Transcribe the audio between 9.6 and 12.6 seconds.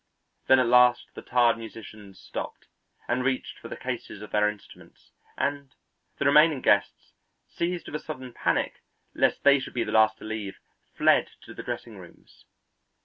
be the last to leave, fled to the dressing rooms.